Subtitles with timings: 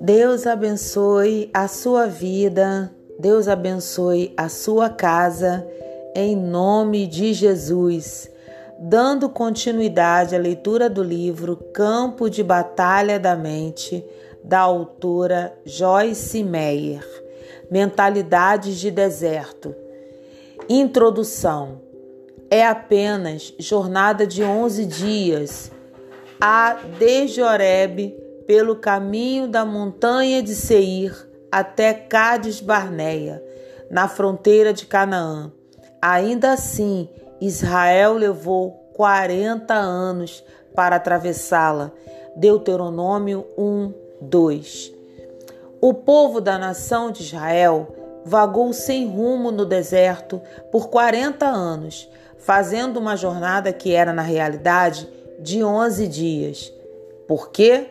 [0.00, 5.66] Deus abençoe a sua vida, Deus abençoe a sua casa,
[6.14, 8.30] em nome de Jesus.
[8.78, 14.04] Dando continuidade à leitura do livro Campo de Batalha da Mente,
[14.44, 17.04] da autora Joyce Meyer.
[17.70, 19.74] Mentalidades de deserto.
[20.68, 21.85] Introdução.
[22.50, 25.72] É apenas jornada de 11 dias.
[26.40, 28.14] A desde Oreb
[28.46, 33.42] pelo caminho da montanha de Seir até Cádiz Barneia,
[33.90, 35.50] na fronteira de Canaã.
[36.00, 37.08] Ainda assim,
[37.40, 40.44] Israel levou 40 anos
[40.74, 41.90] para atravessá-la.
[42.36, 44.92] Deuteronômio 1, 2.
[45.80, 47.94] O povo da nação de Israel
[48.24, 52.08] vagou sem rumo no deserto por 40 anos,
[52.38, 55.08] fazendo uma jornada que era, na realidade,
[55.38, 56.72] de 11 dias.
[57.26, 57.90] Por quê?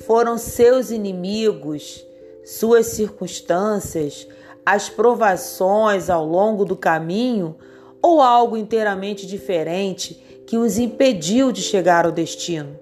[0.00, 2.04] foram seus inimigos,
[2.44, 4.26] suas circunstâncias,
[4.64, 7.56] as provações ao longo do caminho
[8.02, 12.78] ou algo inteiramente diferente que os impediu de chegar ao destino?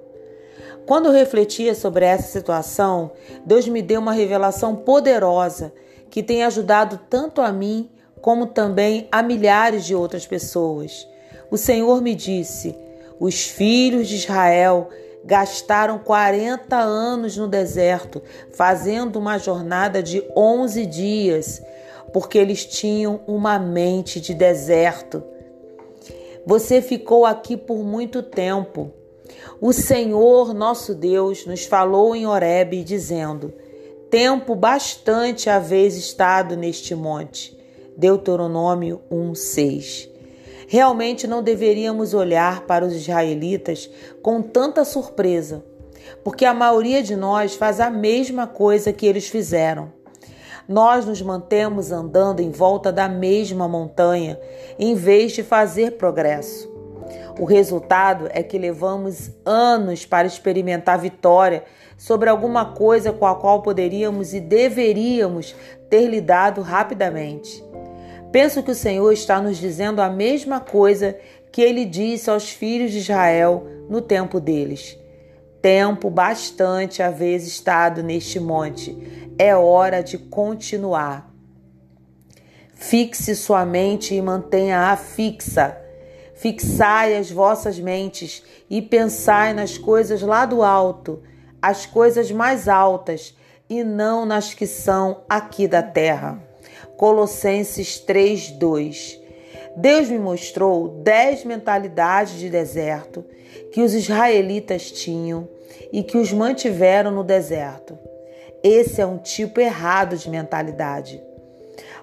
[0.87, 3.13] Quando refletia sobre essa situação,
[3.45, 5.73] Deus me deu uma revelação poderosa
[6.09, 11.07] que tem ajudado tanto a mim como também a milhares de outras pessoas.
[11.51, 12.77] O Senhor me disse:
[13.19, 14.89] os filhos de Israel
[15.25, 21.63] gastaram 40 anos no deserto, fazendo uma jornada de 11 dias,
[22.13, 25.23] porque eles tinham uma mente de deserto.
[26.47, 28.91] Você ficou aqui por muito tempo.
[29.61, 33.53] O Senhor, nosso Deus, nos falou em Horebe, dizendo:
[34.09, 37.58] Tempo bastante haveis estado neste monte.
[37.99, 40.09] Deuteronômio 1:6.
[40.69, 43.91] Realmente não deveríamos olhar para os israelitas
[44.23, 45.65] com tanta surpresa,
[46.23, 49.93] porque a maioria de nós faz a mesma coisa que eles fizeram.
[50.69, 54.39] Nós nos mantemos andando em volta da mesma montanha
[54.79, 56.71] em vez de fazer progresso.
[57.37, 61.65] O resultado é que levamos anos para experimentar vitória
[61.97, 65.57] sobre alguma coisa com a qual poderíamos e deveríamos
[65.91, 67.65] ter lidado rapidamente.
[68.31, 71.17] Penso que o Senhor está nos dizendo a mesma coisa
[71.51, 74.99] que ele disse aos filhos de Israel no tempo deles.
[75.63, 78.97] Tempo bastante haver estado neste monte,
[79.39, 81.33] é hora de continuar.
[82.75, 85.77] Fixe sua mente e mantenha-a fixa.
[86.35, 91.21] Fixai as vossas mentes e pensai nas coisas lá do alto,
[91.61, 93.37] as coisas mais altas,
[93.69, 96.48] e não nas que são aqui da terra.
[96.99, 99.21] Colossenses 3:2.
[99.77, 103.25] Deus me mostrou dez mentalidades de deserto
[103.73, 105.49] que os israelitas tinham
[105.93, 107.97] e que os mantiveram no deserto.
[108.65, 111.23] Esse é um tipo errado de mentalidade.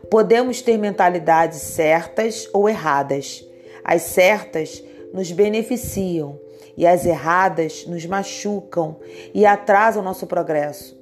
[0.10, 3.46] Podemos ter mentalidades certas ou erradas.
[3.84, 4.82] As certas
[5.14, 6.40] nos beneficiam
[6.78, 8.96] e as erradas nos machucam
[9.34, 10.95] e atrasam nosso progresso.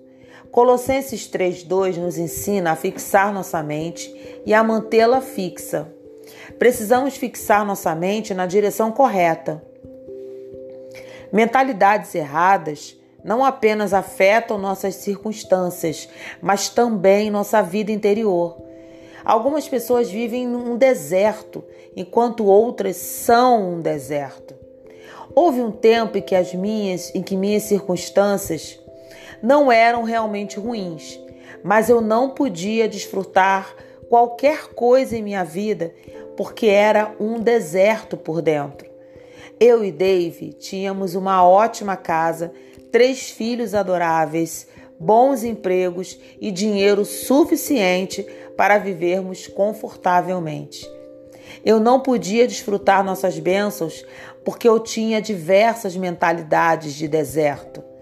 [0.54, 4.14] Colossenses 3:2 nos ensina a fixar nossa mente
[4.46, 5.92] e a mantê-la fixa.
[6.60, 9.64] Precisamos fixar nossa mente na direção correta.
[11.32, 16.08] Mentalidades erradas não apenas afetam nossas circunstâncias,
[16.40, 18.56] mas também nossa vida interior.
[19.26, 21.64] Algumas pessoas vivem num deserto,
[21.96, 24.54] enquanto outras são um deserto.
[25.34, 28.83] Houve um tempo em que as minhas, em que minhas circunstâncias
[29.44, 31.20] não eram realmente ruins,
[31.62, 33.76] mas eu não podia desfrutar
[34.08, 35.94] qualquer coisa em minha vida
[36.38, 38.90] porque era um deserto por dentro.
[39.60, 42.54] Eu e Dave tínhamos uma ótima casa,
[42.90, 44.66] três filhos adoráveis,
[44.98, 48.26] bons empregos e dinheiro suficiente
[48.56, 50.90] para vivermos confortavelmente.
[51.66, 54.06] Eu não podia desfrutar nossas bênçãos
[54.46, 57.93] porque eu tinha diversas mentalidades de deserto.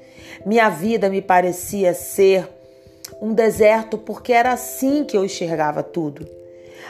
[0.45, 2.47] Minha vida me parecia ser
[3.21, 6.27] um deserto porque era assim que eu enxergava tudo.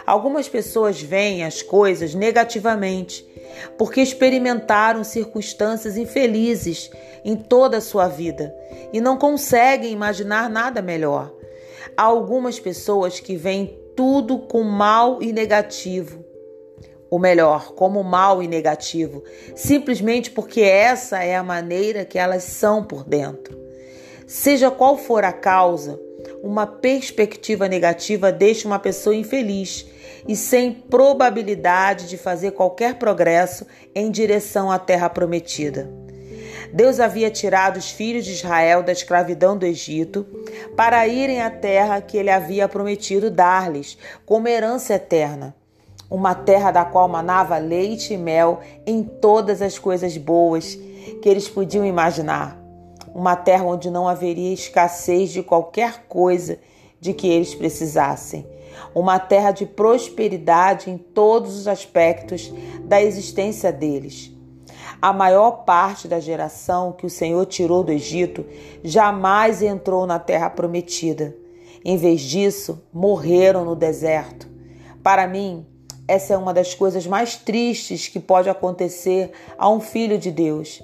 [0.06, 3.26] Algumas pessoas veem as coisas negativamente
[3.78, 6.90] porque experimentaram circunstâncias infelizes
[7.26, 8.56] em toda a sua vida
[8.94, 11.32] e não conseguem imaginar nada melhor.
[11.96, 16.31] Há algumas pessoas que veem tudo com mal e negativo
[17.12, 19.22] ou melhor, como mal e negativo,
[19.54, 23.60] simplesmente porque essa é a maneira que elas são por dentro.
[24.26, 26.00] Seja qual for a causa,
[26.42, 29.86] uma perspectiva negativa deixa uma pessoa infeliz
[30.26, 35.92] e sem probabilidade de fazer qualquer progresso em direção à terra prometida.
[36.72, 40.26] Deus havia tirado os filhos de Israel da escravidão do Egito
[40.78, 45.54] para irem à terra que ele havia prometido dar-lhes como herança eterna.
[46.12, 50.76] Uma terra da qual manava leite e mel em todas as coisas boas
[51.22, 52.60] que eles podiam imaginar.
[53.16, 56.60] Uma terra onde não haveria escassez de qualquer coisa
[57.00, 58.46] de que eles precisassem.
[58.94, 62.54] Uma terra de prosperidade em todos os aspectos
[62.84, 64.32] da existência deles.
[65.02, 68.46] A maior parte da geração que o Senhor tirou do Egito
[68.84, 71.34] jamais entrou na terra prometida.
[71.86, 74.48] Em vez disso, morreram no deserto.
[75.02, 75.66] Para mim,
[76.08, 80.82] essa é uma das coisas mais tristes que pode acontecer a um filho de Deus.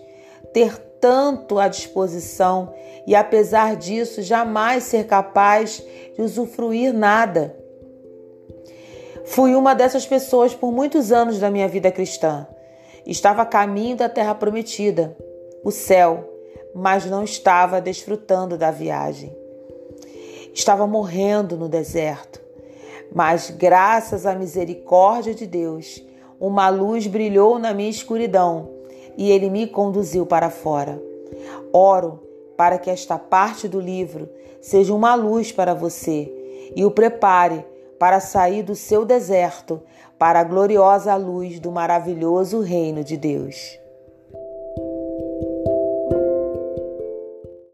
[0.53, 2.73] Ter tanto à disposição
[3.05, 5.83] e, apesar disso, jamais ser capaz
[6.15, 7.55] de usufruir nada.
[9.25, 12.47] Fui uma dessas pessoas por muitos anos da minha vida cristã.
[13.05, 15.15] Estava a caminho da terra prometida,
[15.63, 16.29] o céu,
[16.73, 19.35] mas não estava desfrutando da viagem.
[20.53, 22.41] Estava morrendo no deserto,
[23.13, 26.03] mas graças à misericórdia de Deus,
[26.39, 28.69] uma luz brilhou na minha escuridão
[29.17, 31.01] e ele me conduziu para fora.
[31.73, 32.19] Oro
[32.55, 34.29] para que esta parte do livro
[34.61, 36.31] seja uma luz para você
[36.75, 37.65] e o prepare
[37.99, 39.81] para sair do seu deserto
[40.17, 43.79] para a gloriosa luz do maravilhoso reino de Deus.